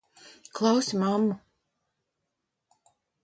Klausi 0.55 0.95
mammu! 1.01 1.35